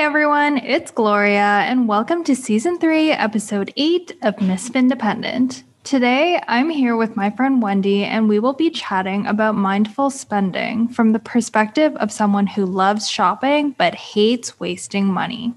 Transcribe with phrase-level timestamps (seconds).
[0.00, 5.62] Hey everyone, it's Gloria, and welcome to season three, episode eight of Miss Independent.
[5.84, 10.88] Today, I'm here with my friend Wendy, and we will be chatting about mindful spending
[10.88, 15.52] from the perspective of someone who loves shopping but hates wasting money.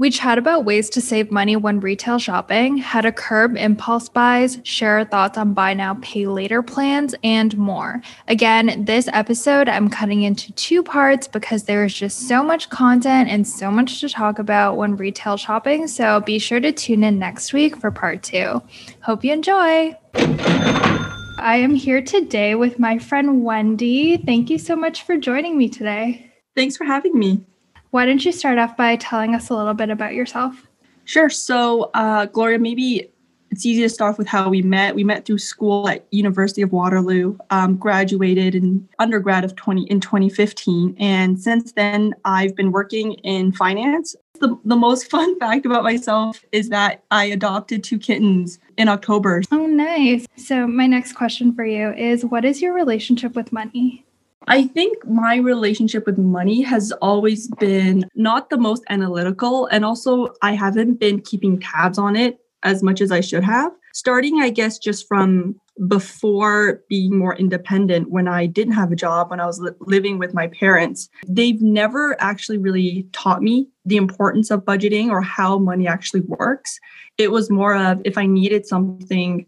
[0.00, 4.58] We chat about ways to save money when retail shopping, how to curb impulse buys,
[4.62, 8.00] share our thoughts on buy now, pay later plans, and more.
[8.26, 13.28] Again, this episode I'm cutting into two parts because there is just so much content
[13.28, 15.86] and so much to talk about when retail shopping.
[15.86, 18.62] So be sure to tune in next week for part two.
[19.02, 19.94] Hope you enjoy.
[20.14, 24.16] I am here today with my friend Wendy.
[24.16, 26.32] Thank you so much for joining me today.
[26.56, 27.44] Thanks for having me.
[27.90, 30.68] Why don't you start off by telling us a little bit about yourself?
[31.04, 31.28] Sure.
[31.28, 33.10] So, uh, Gloria, maybe
[33.50, 34.94] it's easy to start off with how we met.
[34.94, 37.36] We met through school at University of Waterloo.
[37.50, 43.50] Um, graduated in undergrad of 20 in 2015, and since then I've been working in
[43.50, 44.14] finance.
[44.38, 49.42] The, the most fun fact about myself is that I adopted two kittens in October.
[49.50, 50.26] Oh, nice.
[50.36, 54.06] So, my next question for you is what is your relationship with money?
[54.46, 59.66] I think my relationship with money has always been not the most analytical.
[59.66, 63.72] And also, I haven't been keeping tabs on it as much as I should have.
[63.92, 65.56] Starting, I guess, just from
[65.88, 70.18] before being more independent, when I didn't have a job, when I was li- living
[70.18, 75.58] with my parents, they've never actually really taught me the importance of budgeting or how
[75.58, 76.78] money actually works.
[77.18, 79.46] It was more of if I needed something,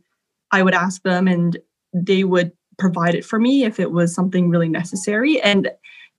[0.51, 1.59] I would ask them and
[1.93, 2.53] they would
[2.83, 5.41] provide it for me if it was something really necessary.
[5.41, 5.67] And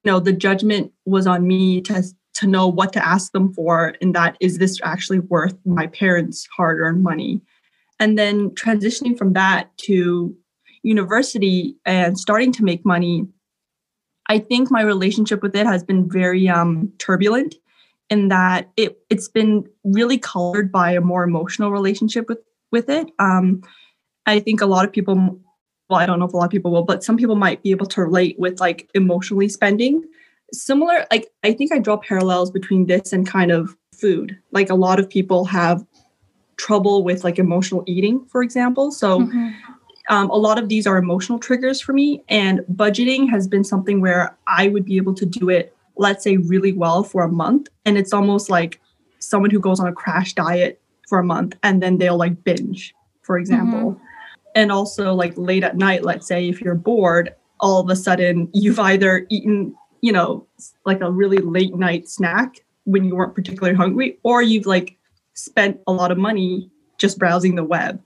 [0.04, 2.04] you know, the judgment was on me to
[2.40, 6.48] to know what to ask them for, and that is this actually worth my parents'
[6.58, 7.42] hard-earned money?
[8.00, 10.36] And then transitioning from that to
[10.82, 13.28] university and starting to make money,
[14.28, 17.56] I think my relationship with it has been very um, turbulent
[18.10, 22.40] in that it it's been really colored by a more emotional relationship with
[22.72, 23.08] with it.
[23.20, 23.62] Um,
[24.26, 25.40] I think a lot of people
[25.94, 27.70] well, I don't know if a lot of people will, but some people might be
[27.70, 30.04] able to relate with like emotionally spending.
[30.52, 34.36] Similar, like I think I draw parallels between this and kind of food.
[34.52, 35.86] Like a lot of people have
[36.58, 38.92] trouble with like emotional eating, for example.
[38.92, 39.50] So mm-hmm.
[40.10, 42.24] um, a lot of these are emotional triggers for me.
[42.28, 46.38] And budgeting has been something where I would be able to do it, let's say,
[46.38, 47.68] really well for a month.
[47.86, 48.82] And it's almost like
[49.20, 52.96] someone who goes on a crash diet for a month and then they'll like binge,
[53.22, 53.92] for example.
[53.92, 54.06] Mm-hmm
[54.56, 58.50] and also like late at night let's say if you're bored all of a sudden
[58.54, 60.46] you've either eaten you know
[60.86, 64.98] like a really late night snack when you weren't particularly hungry or you've like
[65.34, 68.02] spent a lot of money just browsing the web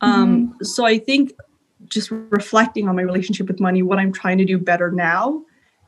[0.00, 0.64] um, mm-hmm.
[0.64, 1.32] so i think
[1.86, 5.42] just reflecting on my relationship with money what i'm trying to do better now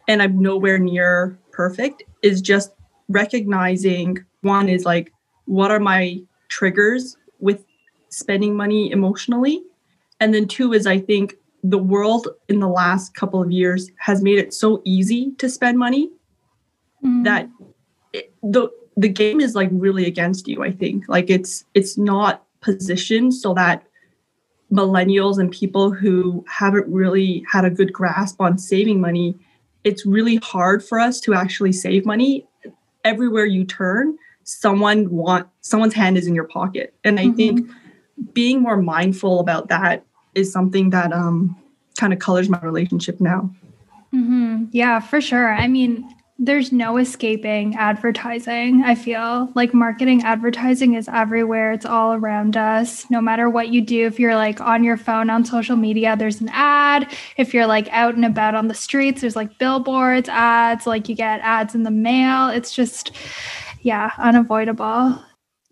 [0.09, 2.73] and i'm nowhere near perfect is just
[3.09, 5.13] recognizing one is like
[5.45, 7.65] what are my triggers with
[8.09, 9.63] spending money emotionally
[10.21, 14.23] and then two is I think the world in the last couple of years has
[14.23, 16.11] made it so easy to spend money
[17.05, 17.25] mm.
[17.25, 17.49] that
[18.13, 22.45] it, the the game is like really against you i think like it's it's not
[22.61, 23.85] positioned so that
[24.73, 29.39] millennials and people who haven't really had a good grasp on saving money
[29.85, 32.47] it's really hard for us to actually save money
[33.05, 37.37] everywhere you turn someone want someone's hand is in your pocket and i mm-hmm.
[37.37, 37.71] think
[38.33, 40.05] being more mindful about that
[40.35, 41.57] is something that um,
[41.99, 43.51] kind of colors my relationship now.
[44.15, 44.67] Mm-hmm.
[44.73, 45.53] Yeah, for sure.
[45.53, 46.09] I mean,
[46.43, 48.83] there's no escaping advertising.
[48.83, 51.73] I feel like marketing advertising is everywhere.
[51.73, 53.09] It's all around us.
[53.11, 56.41] No matter what you do, if you're like on your phone on social media, there's
[56.41, 57.15] an ad.
[57.37, 61.15] If you're like out and about on the streets, there's like billboards, ads, like you
[61.15, 62.49] get ads in the mail.
[62.49, 63.15] It's just,
[63.83, 65.23] yeah, unavoidable.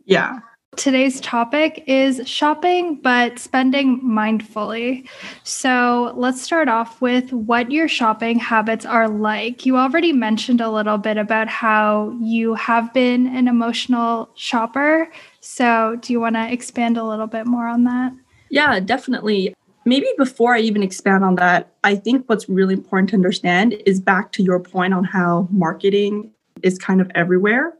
[0.05, 0.41] Yeah.
[0.79, 5.09] Today's topic is shopping, but spending mindfully.
[5.43, 9.67] So let's start off with what your shopping habits are like.
[9.67, 15.11] You already mentioned a little bit about how you have been an emotional shopper.
[15.41, 18.13] So do you want to expand a little bit more on that?
[18.49, 19.57] Yeah, definitely.
[19.85, 23.99] Maybe before I even expand on that, I think what's really important to understand is
[24.01, 26.31] back to your point on how marketing
[26.63, 27.75] is kind of everywhere.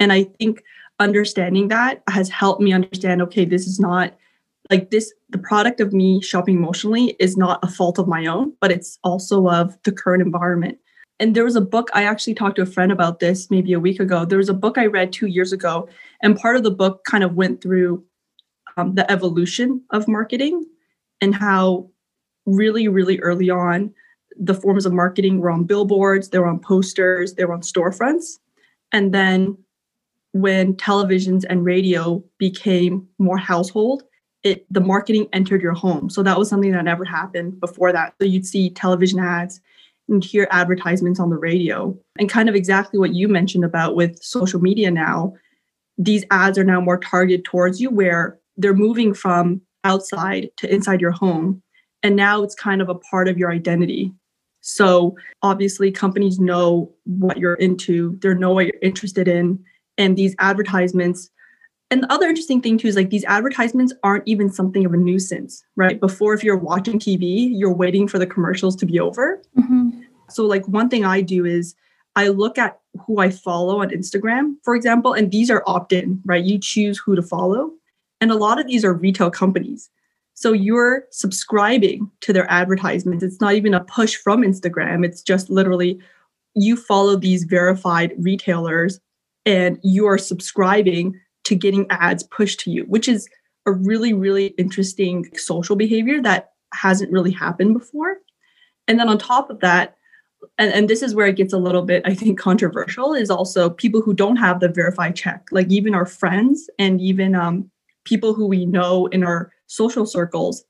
[0.00, 0.62] And I think
[1.00, 4.14] understanding that has helped me understand okay this is not
[4.70, 8.52] like this the product of me shopping emotionally is not a fault of my own
[8.60, 10.78] but it's also of the current environment.
[11.20, 13.80] And there was a book i actually talked to a friend about this maybe a
[13.80, 14.24] week ago.
[14.24, 15.88] There was a book i read two years ago
[16.22, 18.04] and part of the book kind of went through
[18.76, 20.66] um, the evolution of marketing
[21.20, 21.90] and how
[22.46, 23.92] really really early on
[24.40, 28.38] the forms of marketing were on billboards they were on posters they were on storefronts.
[28.90, 29.58] And then
[30.32, 34.02] when televisions and radio became more household,
[34.42, 36.10] it the marketing entered your home.
[36.10, 38.14] So that was something that never happened before that.
[38.20, 39.60] So you'd see television ads
[40.08, 41.96] and hear advertisements on the radio.
[42.18, 45.34] And kind of exactly what you mentioned about with social media now,
[45.98, 51.00] these ads are now more targeted towards you where they're moving from outside to inside
[51.00, 51.62] your home.
[52.02, 54.12] And now it's kind of a part of your identity.
[54.60, 59.64] So obviously, companies know what you're into, they know what you're interested in.
[59.98, 61.30] And these advertisements,
[61.90, 64.96] and the other interesting thing too is like these advertisements aren't even something of a
[64.96, 66.00] nuisance, right?
[66.00, 69.42] Before, if you're watching TV, you're waiting for the commercials to be over.
[69.58, 69.90] Mm-hmm.
[70.30, 71.74] So, like, one thing I do is
[72.14, 76.20] I look at who I follow on Instagram, for example, and these are opt in,
[76.24, 76.44] right?
[76.44, 77.70] You choose who to follow.
[78.20, 79.90] And a lot of these are retail companies.
[80.34, 83.24] So you're subscribing to their advertisements.
[83.24, 85.04] It's not even a push from Instagram.
[85.04, 86.00] It's just literally
[86.54, 89.00] you follow these verified retailers
[89.48, 93.26] and you are subscribing to getting ads pushed to you, which is
[93.64, 98.18] a really, really interesting social behavior that hasn't really happened before.
[98.86, 99.96] And then on top of that,
[100.58, 103.70] and, and this is where it gets a little bit, I think, controversial, is also
[103.70, 107.70] people who don't have the verify check, like even our friends and even um,
[108.04, 110.62] people who we know in our social circles,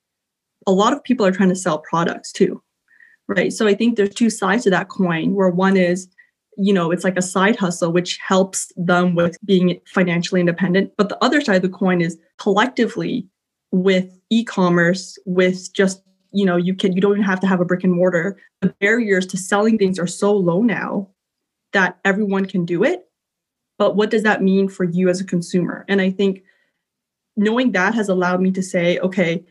[0.68, 2.62] a lot of people are trying to sell products too.
[3.26, 3.52] Right.
[3.52, 6.08] So I think there's two sides to that coin where one is,
[6.58, 10.92] you know, it's like a side hustle, which helps them with being financially independent.
[10.96, 13.26] But the other side of the coin is collectively
[13.70, 16.02] with e-commerce, with just,
[16.32, 18.36] you know, you can you don't even have to have a brick and mortar.
[18.60, 21.08] The barriers to selling things are so low now
[21.72, 23.08] that everyone can do it.
[23.78, 25.84] But what does that mean for you as a consumer?
[25.88, 26.42] And I think
[27.36, 29.44] knowing that has allowed me to say, okay,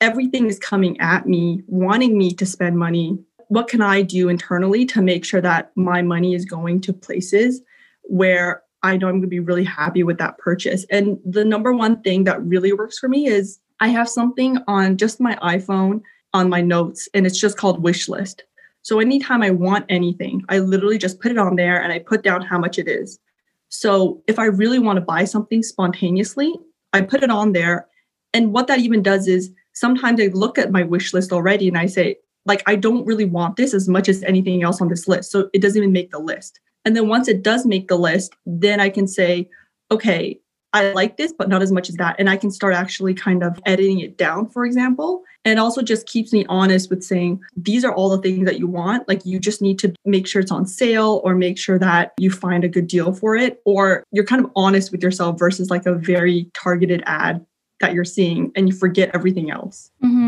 [0.00, 3.18] everything is coming at me, wanting me to spend money.
[3.54, 7.62] What can I do internally to make sure that my money is going to places
[8.02, 10.84] where I know I'm going to be really happy with that purchase?
[10.90, 14.96] And the number one thing that really works for me is I have something on
[14.96, 16.00] just my iPhone
[16.32, 18.42] on my notes, and it's just called wish list.
[18.82, 22.24] So anytime I want anything, I literally just put it on there and I put
[22.24, 23.20] down how much it is.
[23.68, 26.52] So if I really want to buy something spontaneously,
[26.92, 27.86] I put it on there.
[28.32, 31.78] And what that even does is sometimes I look at my wish list already and
[31.78, 35.08] I say, like, I don't really want this as much as anything else on this
[35.08, 35.30] list.
[35.30, 36.60] So it doesn't even make the list.
[36.84, 39.48] And then once it does make the list, then I can say,
[39.90, 40.38] okay,
[40.74, 42.16] I like this, but not as much as that.
[42.18, 45.22] And I can start actually kind of editing it down, for example.
[45.44, 48.66] And also just keeps me honest with saying, these are all the things that you
[48.66, 49.06] want.
[49.06, 52.30] Like you just need to make sure it's on sale or make sure that you
[52.30, 53.62] find a good deal for it.
[53.64, 57.46] Or you're kind of honest with yourself versus like a very targeted ad
[57.80, 59.92] that you're seeing and you forget everything else.
[60.02, 60.23] Mm-hmm.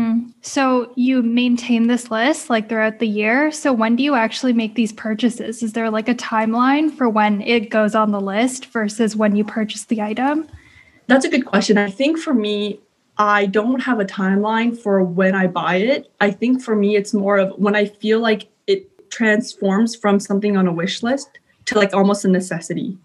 [0.47, 3.51] So you maintain this list like throughout the year.
[3.51, 5.61] So when do you actually make these purchases?
[5.61, 9.43] Is there like a timeline for when it goes on the list versus when you
[9.43, 10.47] purchase the item?
[11.07, 11.77] That's a good question.
[11.77, 12.79] I think for me,
[13.17, 16.09] I don't have a timeline for when I buy it.
[16.21, 20.55] I think for me, it's more of when I feel like it transforms from something
[20.55, 22.97] on a wish list to like almost a necessity.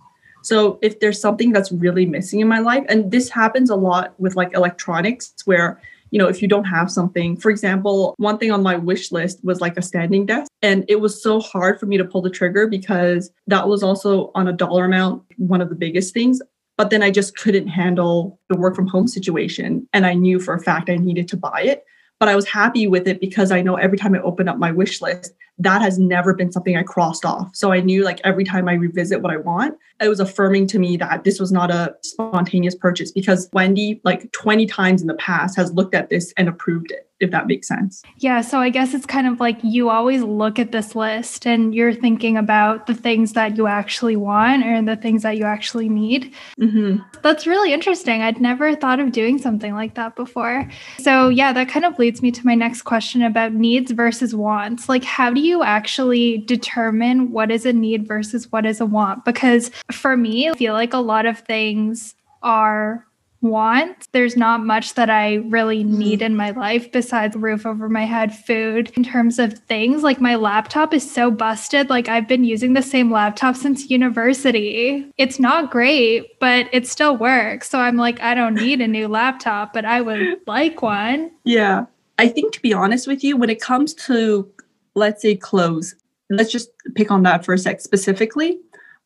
[0.43, 4.15] So if there's something that's really missing in my life, and this happens a lot
[4.21, 5.81] with like electronics, where
[6.13, 9.43] you know, if you don't have something, for example, one thing on my wish list
[9.43, 10.51] was like a standing desk.
[10.61, 14.31] And it was so hard for me to pull the trigger because that was also
[14.35, 16.41] on a dollar amount, one of the biggest things.
[16.77, 19.89] But then I just couldn't handle the work from home situation.
[19.95, 21.83] And I knew for a fact I needed to buy it.
[22.23, 24.71] But I was happy with it because I know every time I open up my
[24.71, 27.51] wish list, that has never been something I crossed off.
[27.53, 30.79] So I knew like every time I revisit what I want, it was affirming to
[30.79, 35.15] me that this was not a spontaneous purchase because Wendy, like 20 times in the
[35.15, 38.03] past, has looked at this and approved it, if that makes sense.
[38.19, 38.41] Yeah.
[38.41, 41.95] So I guess it's kind of like you always look at this list and you're
[41.95, 46.35] thinking about the things that you actually want or the things that you actually need.
[46.61, 47.03] Mm-hmm.
[47.23, 48.23] That's really interesting.
[48.23, 50.69] I'd never thought of doing something like that before.
[50.99, 54.89] So, yeah, that kind of leads me to my next question about needs versus wants.
[54.89, 59.25] Like, how do you actually determine what is a need versus what is a want?
[59.25, 63.07] Because for me, I feel like a lot of things are
[63.43, 64.07] wants.
[64.13, 65.99] There's not much that I really mm-hmm.
[65.99, 68.91] need in my life besides roof over my head, food.
[68.97, 71.91] In terms of things, like my laptop is so busted.
[71.91, 75.11] Like I've been using the same laptop since university.
[75.19, 77.69] It's not great, but it still works.
[77.69, 81.31] So I'm like, I don't need a new laptop, but I would like one.
[81.45, 81.87] Yeah.
[82.19, 84.49] I think to be honest with you, when it comes to
[84.95, 85.95] let's say clothes,
[86.31, 88.59] let's just pick on that for a sec specifically.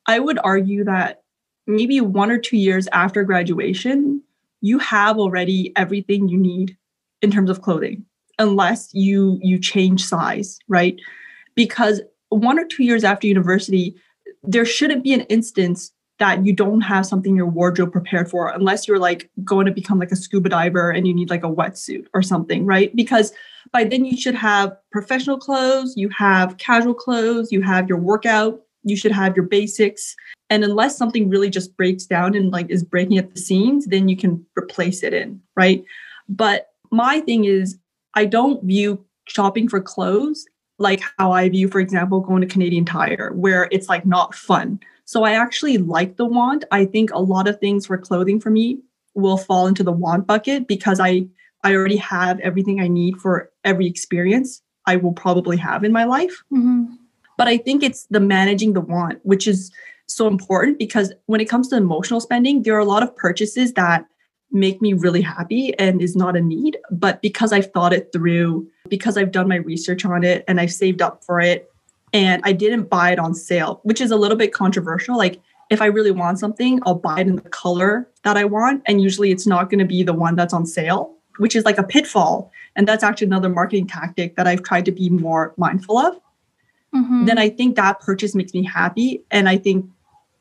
[0.06, 1.22] I would argue that
[1.66, 4.22] maybe one or two years after graduation,
[4.66, 6.76] you have already everything you need
[7.22, 8.04] in terms of clothing,
[8.38, 11.00] unless you you change size, right?
[11.54, 13.94] Because one or two years after university,
[14.42, 18.48] there shouldn't be an instance that you don't have something in your wardrobe prepared for
[18.48, 21.54] unless you're like going to become like a scuba diver and you need like a
[21.58, 22.94] wetsuit or something, right?
[22.96, 23.32] Because
[23.70, 28.60] by then you should have professional clothes, you have casual clothes, you have your workout,
[28.86, 30.14] you should have your basics.
[30.48, 34.08] And unless something really just breaks down and like is breaking at the seams, then
[34.08, 35.84] you can replace it in, right?
[36.28, 37.78] But my thing is,
[38.14, 40.46] I don't view shopping for clothes
[40.78, 44.78] like how I view, for example, going to Canadian Tire, where it's like not fun.
[45.04, 46.64] So I actually like the want.
[46.70, 48.80] I think a lot of things for clothing for me
[49.14, 51.26] will fall into the want bucket because I
[51.64, 56.04] I already have everything I need for every experience I will probably have in my
[56.04, 56.44] life.
[56.52, 56.94] Mm-hmm.
[57.36, 59.70] But I think it's the managing the want, which is
[60.06, 63.72] so important because when it comes to emotional spending, there are a lot of purchases
[63.74, 64.06] that
[64.52, 66.78] make me really happy and is not a need.
[66.90, 70.72] But because I've thought it through, because I've done my research on it and I've
[70.72, 71.70] saved up for it,
[72.12, 75.16] and I didn't buy it on sale, which is a little bit controversial.
[75.16, 78.82] Like, if I really want something, I'll buy it in the color that I want.
[78.86, 81.76] And usually it's not going to be the one that's on sale, which is like
[81.76, 82.52] a pitfall.
[82.76, 86.18] And that's actually another marketing tactic that I've tried to be more mindful of.
[86.96, 87.24] Mm-hmm.
[87.26, 89.22] Then I think that purchase makes me happy.
[89.30, 89.86] And I think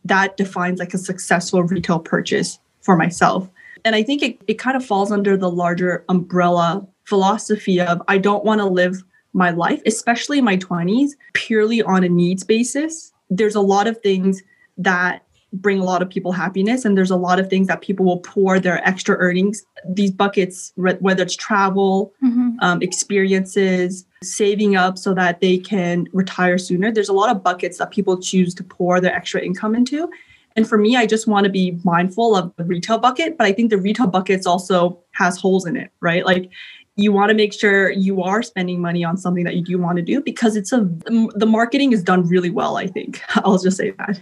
[0.05, 3.50] that defines like a successful retail purchase for myself.
[3.83, 8.17] And I think it, it kind of falls under the larger umbrella philosophy of I
[8.17, 13.13] don't want to live my life, especially in my 20s, purely on a needs basis.
[13.29, 14.41] There's a lot of things
[14.77, 15.25] that
[15.62, 18.19] bring a lot of people happiness and there's a lot of things that people will
[18.19, 22.51] pour their extra earnings these buckets whether it's travel mm-hmm.
[22.62, 26.91] um, experiences saving up so that they can retire sooner.
[26.91, 30.09] There's a lot of buckets that people choose to pour their extra income into.
[30.55, 33.51] And for me i just want to be mindful of the retail bucket but i
[33.51, 36.25] think the retail buckets also has holes in it right?
[36.25, 36.50] Like
[36.97, 39.97] you want to make sure you are spending money on something that you do want
[39.97, 40.88] to do because it's a
[41.35, 43.21] the marketing is done really well i think.
[43.35, 44.21] I'll just say that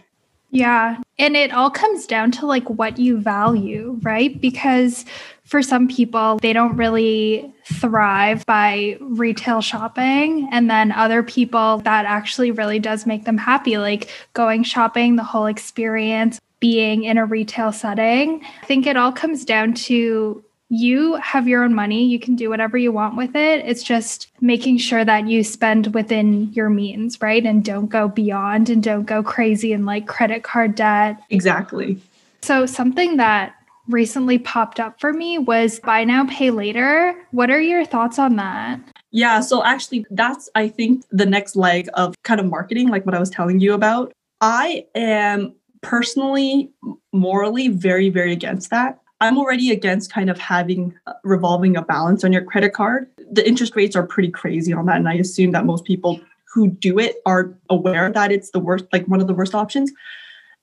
[0.53, 0.97] yeah.
[1.17, 4.39] And it all comes down to like what you value right?
[4.39, 5.03] Because
[5.43, 10.47] for some people they don't really thrive by retail shopping.
[10.51, 15.23] And then other people that actually really does make them happy like going shopping the
[15.23, 18.43] whole experience being in a retail setting.
[18.61, 22.03] I think it all comes down to you have your own money.
[22.03, 23.63] You can do whatever you want with it.
[23.63, 27.45] It's just making sure that you spend within your means, right?
[27.45, 31.21] And don't go beyond and don't go crazy and like credit card debt.
[31.29, 32.01] Exactly.
[32.41, 33.53] So, something that
[33.87, 37.13] recently popped up for me was buy now, pay later.
[37.29, 38.79] What are your thoughts on that?
[39.11, 43.13] Yeah, so actually, that's, I think, the next leg of kind of marketing, like what
[43.13, 44.11] I was telling you about.
[44.41, 46.71] I am personally,
[47.11, 52.25] morally, very, very against that I'm already against kind of having uh, revolving a balance
[52.25, 53.07] on your credit card.
[53.31, 54.97] The interest rates are pretty crazy on that.
[54.97, 56.19] And I assume that most people
[56.53, 59.93] who do it are aware that it's the worst, like one of the worst options.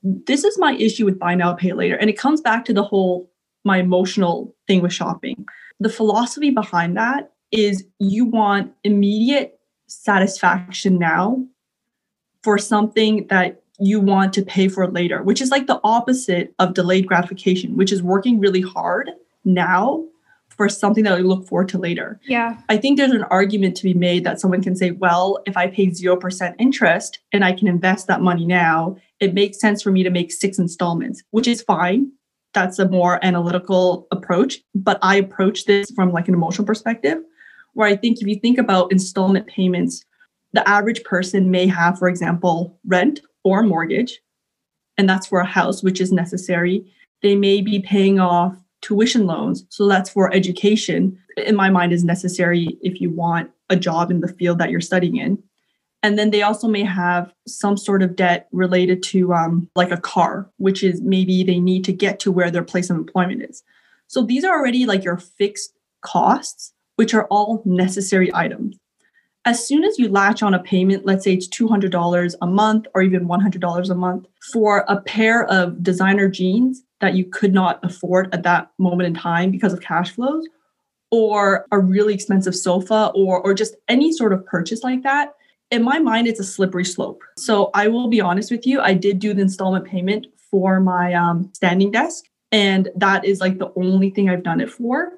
[0.02, 1.96] This is my issue with buy now, pay later.
[1.96, 3.30] And it comes back to the whole
[3.64, 5.46] my emotional thing with shopping.
[5.80, 11.42] The philosophy behind that is you want immediate satisfaction now
[12.42, 16.74] for something that you want to pay for later, which is like the opposite of
[16.74, 19.10] delayed gratification, which is working really hard
[19.44, 20.04] now
[20.60, 22.20] for something that I look forward to later.
[22.24, 22.58] Yeah.
[22.68, 25.68] I think there's an argument to be made that someone can say, well, if I
[25.68, 30.02] pay 0% interest and I can invest that money now, it makes sense for me
[30.02, 32.12] to make six installments, which is fine.
[32.52, 34.58] That's a more analytical approach.
[34.74, 37.18] But I approach this from like an emotional perspective,
[37.72, 40.04] where I think if you think about installment payments,
[40.52, 44.20] the average person may have, for example, rent or mortgage,
[44.96, 46.84] and that's for a house, which is necessary.
[47.22, 51.18] They may be paying off tuition loans, so that's for education.
[51.36, 54.80] In my mind, is necessary if you want a job in the field that you're
[54.80, 55.42] studying in.
[56.02, 60.00] And then they also may have some sort of debt related to um, like a
[60.00, 63.62] car, which is maybe they need to get to where their place of employment is.
[64.06, 68.78] So these are already like your fixed costs, which are all necessary items
[69.44, 73.02] as soon as you latch on a payment, let's say it's $200 a month or
[73.02, 78.32] even $100 a month for a pair of designer jeans that you could not afford
[78.34, 80.46] at that moment in time because of cash flows,
[81.10, 85.34] or a really expensive sofa, or, or just any sort of purchase like that,
[85.70, 87.22] in my mind, it's a slippery slope.
[87.38, 91.14] So I will be honest with you, I did do the installment payment for my
[91.14, 92.24] um, standing desk.
[92.52, 95.12] And that is like the only thing I've done it for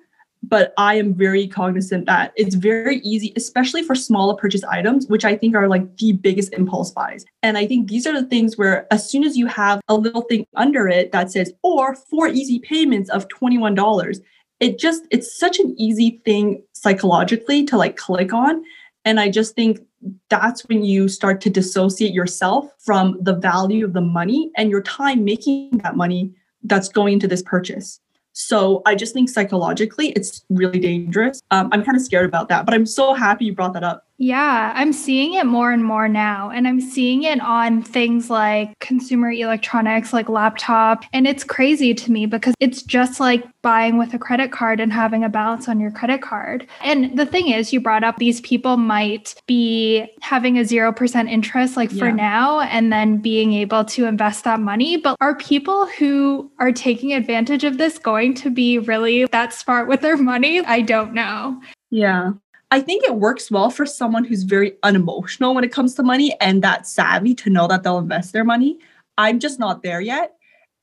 [0.52, 5.24] but I am very cognizant that it's very easy, especially for smaller purchase items, which
[5.24, 7.24] I think are like the biggest impulse buys.
[7.42, 10.20] And I think these are the things where as soon as you have a little
[10.20, 14.20] thing under it that says, or four easy payments of $21,
[14.60, 18.62] it just, it's such an easy thing psychologically to like click on.
[19.06, 19.80] And I just think
[20.28, 24.82] that's when you start to dissociate yourself from the value of the money and your
[24.82, 26.30] time making that money
[26.62, 28.00] that's going into this purchase.
[28.32, 31.40] So I just think psychologically it's really dangerous.
[31.50, 34.06] Um, I'm kind of scared about that, but I'm so happy you brought that up.
[34.22, 36.48] Yeah, I'm seeing it more and more now.
[36.48, 41.04] And I'm seeing it on things like consumer electronics, like laptop.
[41.12, 44.92] And it's crazy to me because it's just like buying with a credit card and
[44.92, 46.68] having a balance on your credit card.
[46.82, 51.76] And the thing is, you brought up these people might be having a 0% interest,
[51.76, 52.14] like for yeah.
[52.14, 54.98] now, and then being able to invest that money.
[54.98, 59.88] But are people who are taking advantage of this going to be really that smart
[59.88, 60.60] with their money?
[60.60, 61.60] I don't know.
[61.90, 62.34] Yeah.
[62.72, 66.34] I think it works well for someone who's very unemotional when it comes to money
[66.40, 68.78] and that savvy to know that they'll invest their money.
[69.18, 70.36] I'm just not there yet.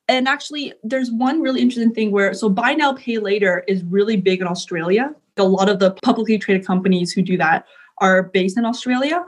[0.07, 4.17] And actually, there's one really interesting thing where so buy now, pay later is really
[4.17, 5.15] big in Australia.
[5.37, 7.65] A lot of the publicly traded companies who do that
[7.97, 9.25] are based in Australia.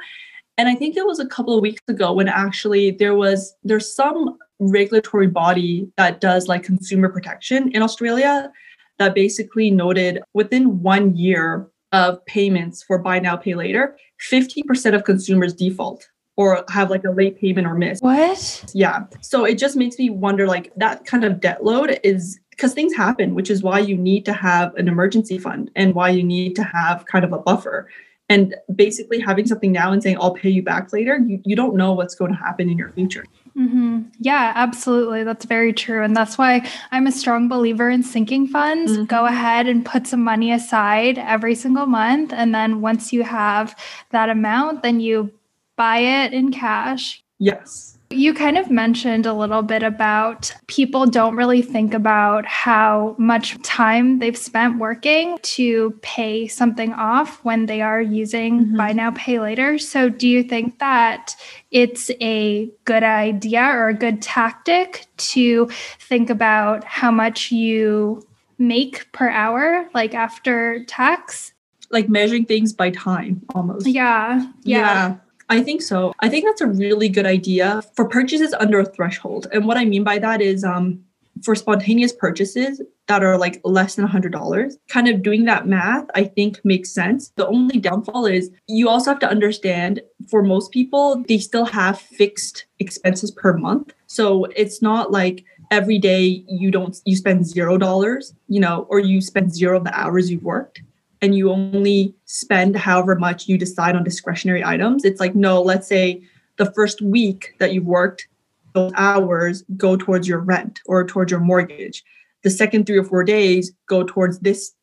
[0.60, 3.91] And I think it was a couple of weeks ago when actually there was there's
[3.91, 8.51] some regulatory body that does like consumer protection in Australia
[9.00, 13.98] that basically noted within one year of payments for buy now, pay later,
[14.31, 16.07] 50% of consumers default
[16.38, 18.00] or have like a late payment or miss.
[18.00, 18.65] What?
[18.74, 19.05] Yeah.
[19.21, 22.93] So it just makes me wonder like that kind of debt load is because things
[22.93, 26.55] happen, which is why you need to have an emergency fund and why you need
[26.55, 27.89] to have kind of a buffer.
[28.29, 31.75] And basically having something now and saying, I'll pay you back later, you, you don't
[31.75, 33.25] know what's going to happen in your future.
[33.58, 34.03] Mm-hmm.
[34.20, 35.24] Yeah, absolutely.
[35.24, 36.03] That's very true.
[36.03, 38.91] And that's why I'm a strong believer in sinking funds.
[38.91, 39.05] Mm-hmm.
[39.05, 42.31] Go ahead and put some money aside every single month.
[42.34, 43.77] And then once you have
[44.12, 45.31] that amount, then you
[45.75, 47.24] buy it in cash.
[47.39, 47.98] Yes.
[48.12, 53.62] You kind of mentioned a little bit about people don't really think about how much
[53.62, 58.77] time they've spent working to pay something off when they are using mm-hmm.
[58.77, 59.77] buy now, pay later.
[59.77, 61.36] So, do you think that
[61.72, 68.22] it's a good idea or a good tactic to think about how much you
[68.57, 71.53] make per hour, like after tax?
[71.90, 73.88] Like measuring things by time almost.
[73.88, 74.46] Yeah.
[74.64, 74.77] Yeah.
[74.79, 75.16] yeah.
[75.51, 76.14] I think so.
[76.22, 79.48] I think that's a really good idea for purchases under a threshold.
[79.51, 81.03] And what I mean by that is um,
[81.44, 86.24] for spontaneous purchases that are like less than $100, kind of doing that math, I
[86.24, 87.33] think makes sense.
[87.35, 92.00] The only downfall is you also have to understand for most people, they still have
[92.00, 93.94] fixed expenses per month.
[94.07, 99.00] So it's not like every day you don't you spend zero dollars you know or
[99.00, 100.81] you spend zero of the hours you've worked
[101.22, 105.05] and you only spend however much you decide on discretionary items.
[105.05, 106.24] It's like, no, let's say
[106.57, 108.27] the first week that you've worked,
[108.74, 112.03] those hours go towards your rent or towards your mortgage.
[112.44, 114.74] The second three or four days go towards this,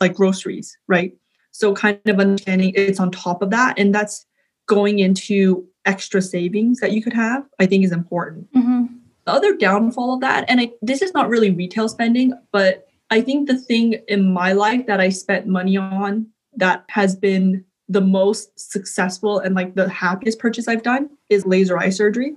[0.00, 1.16] like groceries, right?
[1.50, 3.78] So, kind of understanding it's on top of that.
[3.78, 4.24] And that's
[4.66, 8.52] going into extra savings that you could have, I think is important.
[8.52, 8.86] Mm-hmm.
[9.24, 13.20] The other downfall of that, and I, this is not really retail spending, but I
[13.20, 18.00] think the thing in my life that I spent money on that has been the
[18.00, 22.36] most successful and like the happiest purchase I've done is laser eye surgery.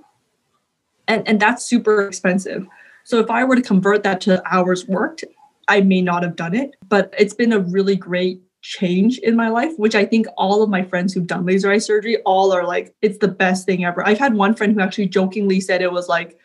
[1.08, 2.68] And and that's super expensive.
[3.06, 5.24] So if I were to convert that to hours worked,
[5.70, 9.48] I may not have done it, but it's been a really great change in my
[9.48, 12.66] life, which I think all of my friends who've done laser eye surgery all are
[12.66, 14.06] like, it's the best thing ever.
[14.06, 16.38] I've had one friend who actually jokingly said it was like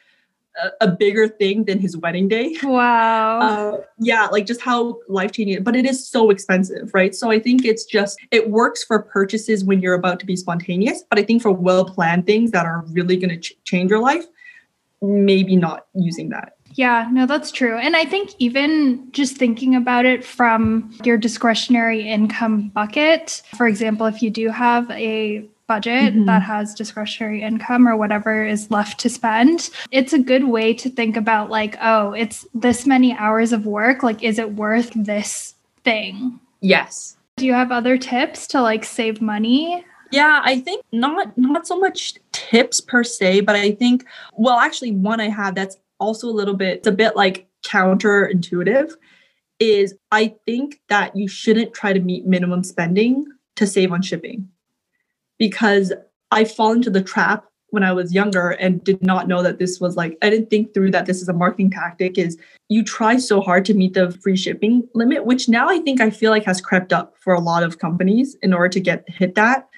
[0.80, 2.56] a, bigger thing than his wedding day.
[2.62, 3.40] Wow.
[3.40, 7.14] Uh, yeah, like just how life changing, but it is so expensive, right?
[7.14, 11.02] So I think it's just, it works for purchases when you're about to be spontaneous,
[11.08, 14.00] but I think for well planned things that are really going to ch- change your
[14.00, 14.24] life,
[15.02, 16.54] maybe not using that.
[16.74, 17.76] Yeah, no, that's true.
[17.76, 24.06] And I think even just thinking about it from your discretionary income bucket, for example,
[24.06, 26.24] if you do have a budget mm-hmm.
[26.24, 30.90] that has discretionary income or whatever is left to spend, it's a good way to
[30.90, 34.02] think about like, oh, it's this many hours of work.
[34.02, 35.54] Like, is it worth this
[35.84, 36.40] thing?
[36.60, 37.16] Yes.
[37.36, 39.84] Do you have other tips to like save money?
[40.10, 44.90] Yeah, I think not not so much tips per se, but I think well actually
[44.90, 48.90] one I have that's also a little bit it's a bit like counterintuitive
[49.60, 54.48] is I think that you shouldn't try to meet minimum spending to save on shipping
[55.40, 55.92] because
[56.30, 59.80] I fall into the trap when I was younger and did not know that this
[59.80, 62.36] was like, I didn't think through that this is a marketing tactic is
[62.68, 66.10] you try so hard to meet the free shipping limit, which now I think I
[66.10, 69.34] feel like has crept up for a lot of companies in order to get hit
[69.36, 69.68] that.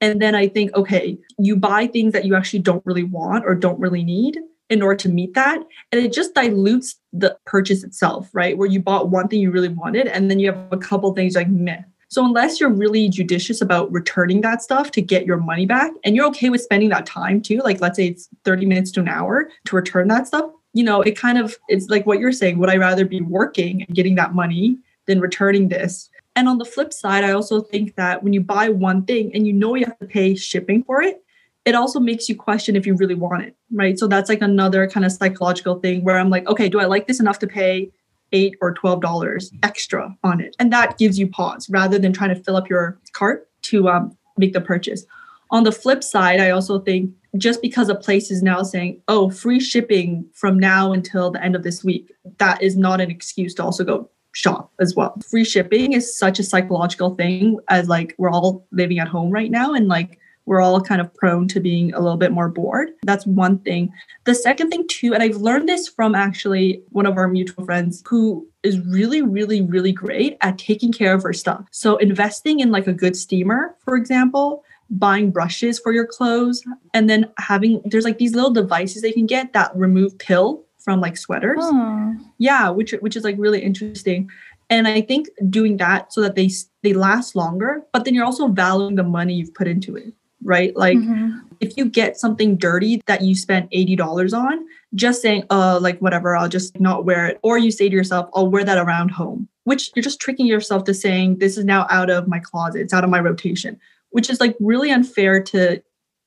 [0.00, 3.56] And then I think, okay, you buy things that you actually don't really want or
[3.56, 4.38] don't really need
[4.70, 5.58] in order to meet that.
[5.90, 8.56] And it just dilutes the purchase itself, right?
[8.56, 11.34] Where you bought one thing you really wanted and then you have a couple things
[11.34, 15.66] like meh So unless you're really judicious about returning that stuff to get your money
[15.66, 18.90] back and you're okay with spending that time too, like let's say it's 30 minutes
[18.92, 22.18] to an hour to return that stuff, you know, it kind of it's like what
[22.18, 26.08] you're saying, would I rather be working and getting that money than returning this?
[26.34, 29.46] And on the flip side, I also think that when you buy one thing and
[29.46, 31.22] you know you have to pay shipping for it,
[31.64, 33.98] it also makes you question if you really want it, right?
[33.98, 37.06] So that's like another kind of psychological thing where I'm like, okay, do I like
[37.06, 37.90] this enough to pay
[38.32, 40.56] eight or twelve dollars extra on it?
[40.58, 44.16] And that gives you pause rather than trying to fill up your cart to um,
[44.36, 45.04] make the purchase.
[45.50, 49.30] On the flip side, I also think just because a place is now saying, oh,
[49.30, 53.54] free shipping from now until the end of this week, that is not an excuse
[53.54, 55.18] to also go shop as well.
[55.28, 59.50] Free shipping is such a psychological thing as like we're all living at home right
[59.50, 62.88] now and like we're all kind of prone to being a little bit more bored.
[63.02, 63.92] That's one thing.
[64.24, 68.02] The second thing, too, and I've learned this from actually one of our mutual friends
[68.08, 71.66] who is really, really, really great at taking care of her stuff.
[71.70, 77.10] So, investing in like a good steamer, for example, buying brushes for your clothes, and
[77.10, 81.18] then having there's like these little devices they can get that remove pill from like
[81.18, 81.58] sweaters.
[81.60, 82.16] Oh.
[82.38, 84.30] Yeah, which which is like really interesting.
[84.70, 86.48] And I think doing that so that they
[86.82, 90.14] they last longer, but then you're also valuing the money you've put into it
[90.48, 90.74] right?
[90.74, 91.38] Like mm-hmm.
[91.60, 96.34] if you get something dirty that you spent $80 on, just saying, uh, like whatever,
[96.34, 97.38] I'll just not wear it.
[97.42, 100.84] Or you say to yourself, I'll wear that around home, which you're just tricking yourself
[100.84, 103.78] to saying, this is now out of my closet, it's out of my rotation,
[104.10, 105.82] which is like really unfair to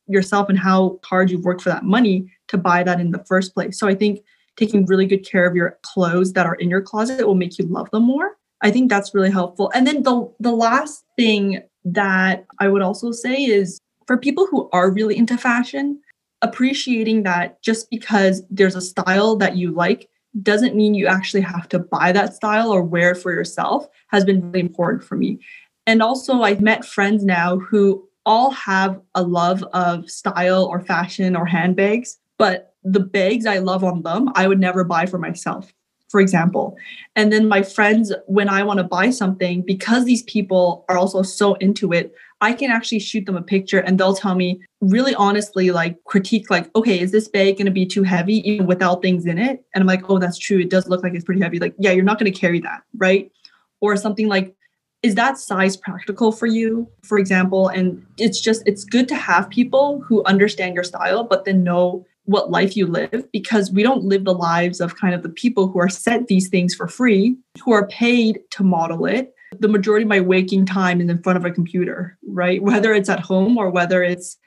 [0.07, 3.55] yourself and how hard you've worked for that money to buy that in the first
[3.55, 3.79] place.
[3.79, 4.21] So I think
[4.55, 7.65] taking really good care of your clothes that are in your closet will make you
[7.65, 8.37] love them more.
[8.61, 9.71] I think that's really helpful.
[9.73, 14.69] And then the the last thing that I would also say is for people who
[14.73, 15.99] are really into fashion,
[16.41, 20.09] appreciating that just because there's a style that you like
[20.41, 24.23] doesn't mean you actually have to buy that style or wear it for yourself has
[24.23, 25.39] been really important for me.
[25.87, 31.35] And also, I've met friends now who all have a love of style or fashion
[31.35, 35.73] or handbags, but the bags I love on them, I would never buy for myself,
[36.09, 36.77] for example.
[37.15, 41.23] And then my friends, when I want to buy something, because these people are also
[41.23, 45.13] so into it, I can actually shoot them a picture and they'll tell me really
[45.13, 49.03] honestly, like critique, like, okay, is this bag going to be too heavy even without
[49.03, 49.63] things in it?
[49.73, 50.59] And I'm like, oh, that's true.
[50.59, 51.59] It does look like it's pretty heavy.
[51.59, 52.81] Like, yeah, you're not going to carry that.
[52.97, 53.31] Right.
[53.79, 54.55] Or something like,
[55.03, 57.67] is that size practical for you, for example?
[57.67, 62.05] And it's just, it's good to have people who understand your style, but then know
[62.25, 65.67] what life you live because we don't live the lives of kind of the people
[65.67, 70.03] who are sent these things for free, who are paid to model it the majority
[70.03, 72.61] of my waking time is in front of a computer, right?
[72.61, 74.37] Whether it's at home or whether it's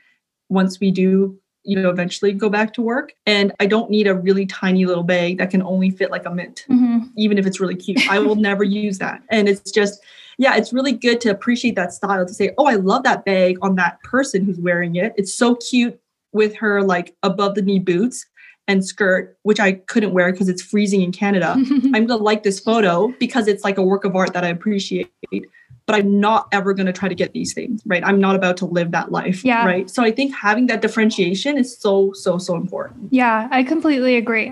[0.48, 3.14] once we do, you know, eventually go back to work.
[3.26, 6.30] And I don't need a really tiny little bag that can only fit like a
[6.30, 7.06] mint, mm-hmm.
[7.16, 8.08] even if it's really cute.
[8.10, 9.22] I will never use that.
[9.30, 10.00] And it's just,
[10.38, 13.56] yeah, it's really good to appreciate that style to say, oh, I love that bag
[13.62, 15.14] on that person who's wearing it.
[15.16, 15.98] It's so cute
[16.32, 18.26] with her like above the knee boots
[18.66, 21.52] and skirt, which I couldn't wear because it's freezing in Canada.
[21.56, 24.48] I'm going to like this photo because it's like a work of art that I
[24.48, 25.10] appreciate.
[25.86, 28.02] But I'm not ever going to try to get these things, right?
[28.02, 29.66] I'm not about to live that life, yeah.
[29.66, 29.90] right?
[29.90, 33.12] So I think having that differentiation is so, so, so important.
[33.12, 34.50] Yeah, I completely agree.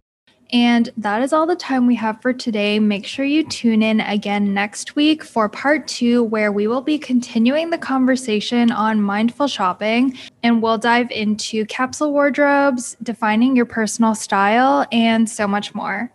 [0.53, 2.79] And that is all the time we have for today.
[2.79, 6.99] Make sure you tune in again next week for part two, where we will be
[6.99, 14.15] continuing the conversation on mindful shopping and we'll dive into capsule wardrobes, defining your personal
[14.15, 16.13] style, and so much more.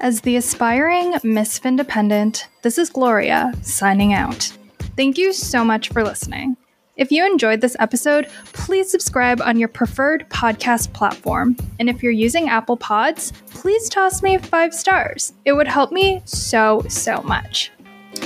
[0.00, 4.52] As the aspiring Miss Independent, this is Gloria signing out.
[4.98, 6.56] Thank you so much for listening.
[6.96, 11.56] If you enjoyed this episode, please subscribe on your preferred podcast platform.
[11.78, 15.34] And if you're using Apple Pods, please toss me five stars.
[15.44, 17.70] It would help me so, so much.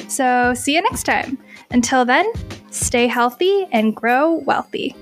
[0.08, 1.36] So, see you next time.
[1.72, 2.32] Until then,
[2.70, 4.96] stay healthy and grow wealthy.